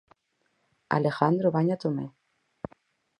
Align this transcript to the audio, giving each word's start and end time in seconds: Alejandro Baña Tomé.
Alejandro 0.95 1.51
Baña 1.51 1.77
Tomé. 1.77 2.05